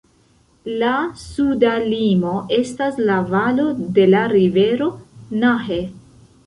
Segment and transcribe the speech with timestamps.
[0.83, 3.69] La suda limo estas la valo
[4.01, 4.93] dela rivero
[5.45, 5.85] Nahe.